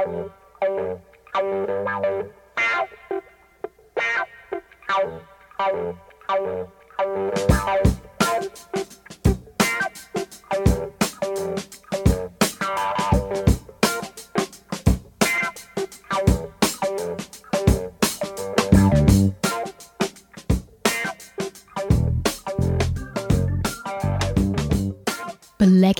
[0.00, 0.30] Thank
[7.84, 7.99] you.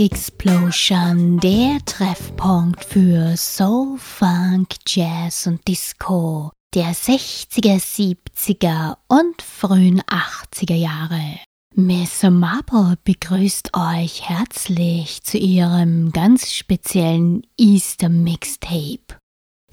[0.01, 10.75] Explosion, der Treffpunkt für Soul, Funk, Jazz und Disco der 60er, 70er und frühen 80er
[10.75, 11.41] Jahre.
[11.75, 19.19] Miss Marple begrüßt euch herzlich zu ihrem ganz speziellen Easter Mixtape.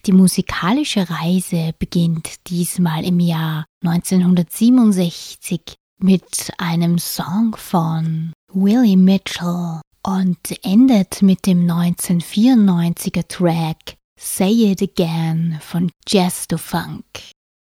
[0.06, 5.62] Die musikalische Reise beginnt diesmal im Jahr 1967
[6.00, 15.60] mit einem Song von Willie Mitchell und endet mit dem 1994er Track Say It Again
[15.62, 17.04] von Jazz to Funk.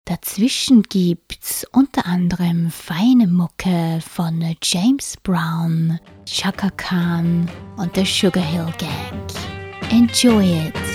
[0.05, 8.71] Dazwischen gibt's unter anderem feine Mucke von James Brown, Chaka Khan und der Sugar Hill
[8.77, 9.27] Gang.
[9.89, 10.94] Enjoy it!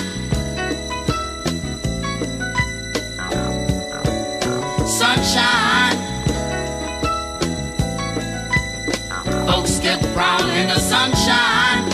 [5.15, 5.97] sunshine.
[9.45, 11.90] Folks get proud in the sunshine.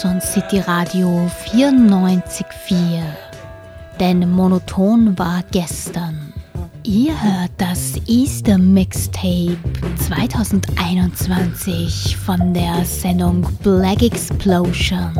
[0.00, 3.02] Tucson City Radio 94.4.
[3.98, 6.32] Denn monoton war gestern.
[6.84, 9.58] Ihr hört das Easter Mixtape
[9.98, 15.12] 2021 von der Sendung Black Explosion.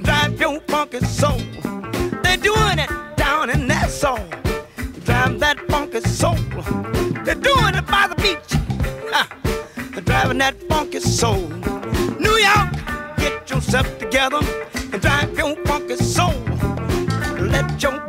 [0.00, 1.38] drive your funky soul.
[2.22, 4.18] They're doing it down in that soul.
[5.04, 6.36] Drive that funky soul.
[7.24, 8.50] They're doing it by the beach.
[9.12, 9.28] Ah,
[10.04, 11.48] driving that funky soul.
[12.18, 12.70] New York,
[13.16, 14.40] get yourself together
[14.92, 16.34] and drive your funky soul.
[17.38, 17.99] Let your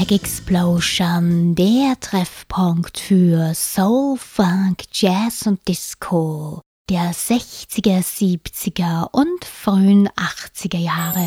[0.00, 10.08] Black Explosion, der Treffpunkt für Soul, Funk, Jazz und Disco der 60er, 70er und frühen
[10.08, 11.26] 80er Jahre.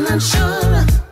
[0.00, 1.09] I'm not sure.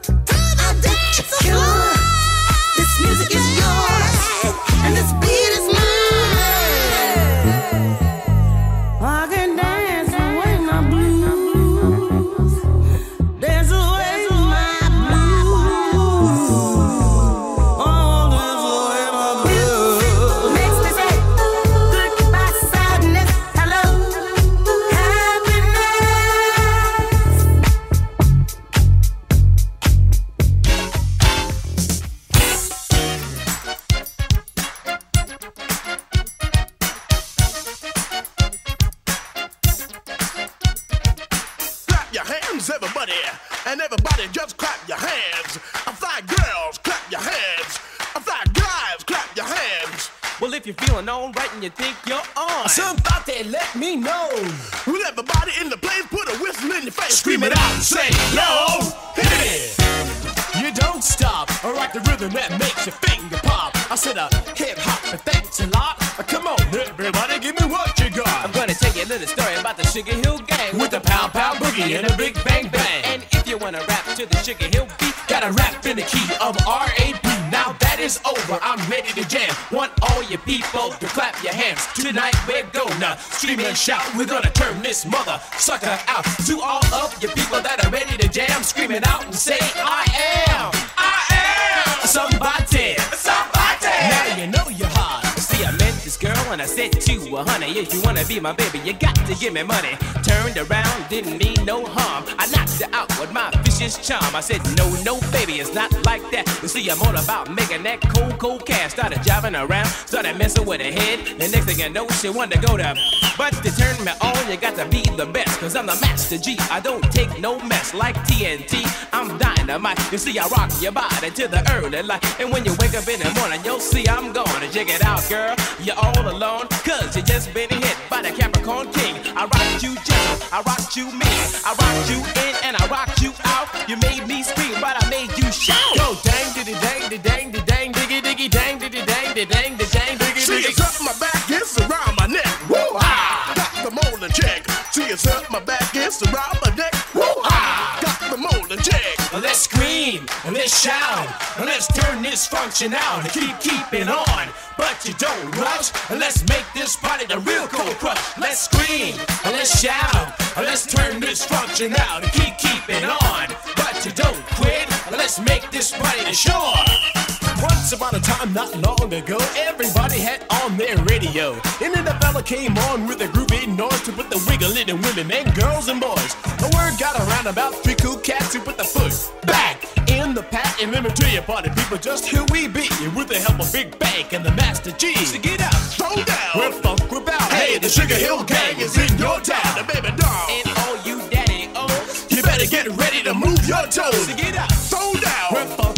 [83.75, 84.03] Shout.
[84.17, 86.25] We're gonna turn this mother sucker out.
[86.47, 89.59] To all of you people that are ready to jam, scream scream out and say,
[89.61, 90.05] I
[90.49, 92.95] am, I am somebody.
[93.13, 93.93] Somebody.
[94.09, 95.25] Now you know you're hot.
[95.39, 98.41] See, I met this girl and I said to her, honey, if you wanna be
[98.41, 99.97] my baby, you got to give me money.
[100.23, 102.25] Turned around, didn't mean no harm.
[102.39, 104.35] I knocked her out with my vicious charm.
[104.35, 106.47] I said, no, no, baby, it's not like that.
[106.63, 108.93] You see, I'm all about making that cold, cold cash.
[108.93, 111.39] Started driving around, started messing with her head.
[111.39, 112.97] The next thing I know, she wanted to go to.
[113.37, 115.61] But to turn me on, you got to be the best.
[115.61, 116.57] Cause I'm the master G.
[116.71, 118.83] I don't take no mess like TNT.
[119.13, 119.99] I'm dynamite.
[120.11, 122.25] You see, I rock your body to the early light.
[122.41, 125.23] And when you wake up in the morning, you'll see I'm gonna check it out,
[125.29, 125.55] girl.
[125.81, 129.15] You're all alone, cause you just been hit by the Capricorn King.
[129.37, 131.45] I rock you gentle, I rock you mean.
[131.65, 133.68] I rock you in and I rock you out.
[133.89, 135.97] You made me scream, but I made you shout.
[135.97, 139.77] Go dang diddy dang diddy dang diddy dang diggy diggy dang diddy dang diddy dang
[139.77, 140.69] diddy dang diggy diggy.
[140.69, 142.69] it's up my back, it's around my neck.
[142.69, 143.53] Woo ha!
[143.57, 144.69] Got the molding check.
[144.93, 146.95] See, it's up my back, it's around my neck.
[147.15, 147.99] Woo ha!
[148.03, 149.18] Got the molding check.
[149.31, 154.49] Let's scream, and let's shout, and let's turn this function out and keep keeping on.
[154.77, 158.19] But you don't rush, and let's make this party the real cold crush.
[158.39, 159.15] Let's scream,
[159.45, 163.49] and let's shout, and let's turn this function out and keep keeping on.
[163.77, 167.28] But you don't quit, and let's make this party the shore.
[167.63, 171.55] Once upon a time, not long ago, everybody had on their radio.
[171.83, 174.87] And then the fella came on with a groovy noise to put the wiggle in
[174.87, 176.35] the women and girls and boys.
[176.63, 179.13] The word got around about three cool cats who put the foot
[179.47, 180.81] back in the pack.
[180.83, 183.73] And let me tell you, party people, just who we be with the help of
[183.73, 185.15] Big Bank and the Master Gee.
[185.17, 186.53] So get up, Throw down.
[186.55, 187.51] we're funk about.
[187.53, 189.71] Hey, the Sugarhill Gang is in your town.
[189.75, 190.47] The baby doll.
[190.51, 191.89] And all you daddy oh,
[192.29, 194.27] You better get ready to move your toes.
[194.29, 195.49] so get up, Throw down.
[195.53, 195.98] we're funk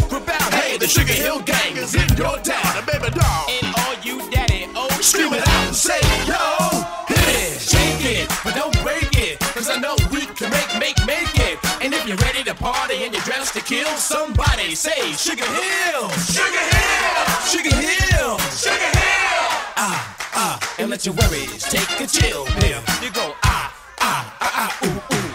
[0.91, 2.67] Sugarhill Gang is in your town.
[2.75, 3.47] The baby doll.
[3.47, 6.35] And all you daddy oh, Scream it out and say, yo,
[7.07, 7.61] hit it.
[7.61, 9.39] Shake it, but don't break it.
[9.55, 11.57] Cause I know we can make, make, make it.
[11.81, 16.09] And if you're ready to party and you're dressed to kill, somebody say Sugar Hill,
[16.27, 19.47] Sugar Hill, Sugar Hill, Sugar Hill.
[19.79, 19.95] Ah,
[20.35, 22.81] ah, and let your worries take a chill pill.
[23.01, 25.30] You go ah, ah, ah, ah, ooh, ooh.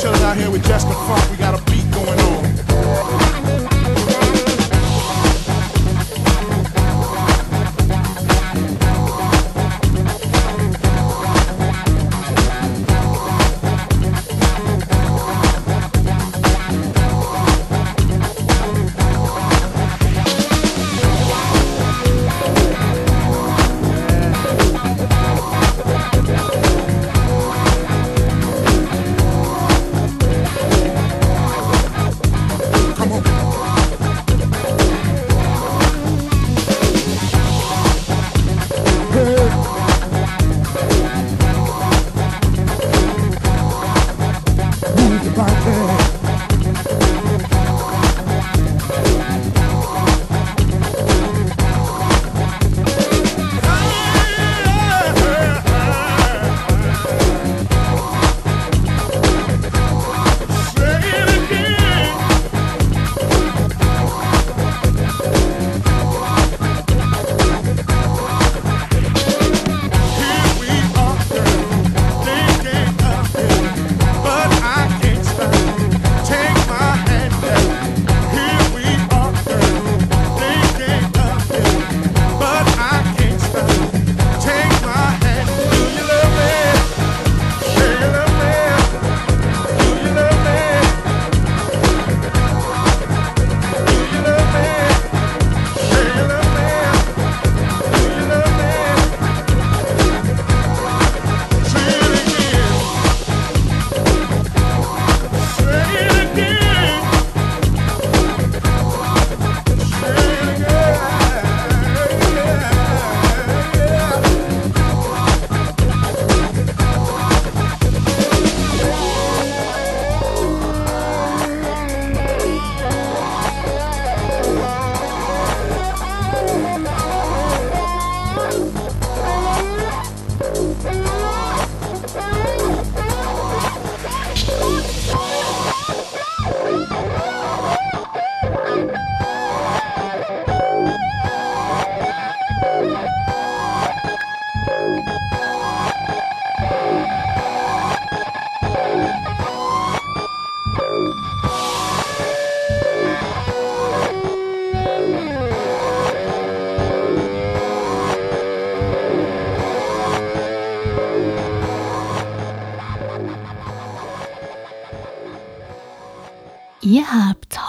[0.00, 1.30] chilling out here with Jestofunk.
[1.30, 1.55] We got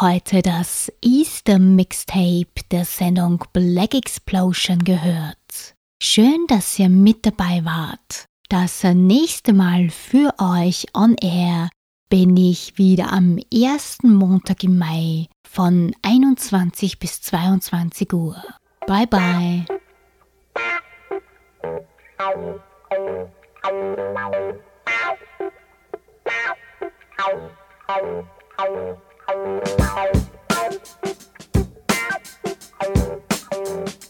[0.08, 5.76] heute das Easter Mixtape der Sendung Black Explosion gehört.
[6.02, 8.26] Schön, dass ihr mit dabei wart.
[8.48, 11.70] Das nächste Mal für euch on air
[12.10, 18.42] bin ich wieder am ersten Montag im Mai von 21 bis 22 Uhr.
[18.86, 19.66] Bye bye.
[28.58, 28.98] Hello.
[29.28, 29.68] Thank
[33.52, 34.07] you.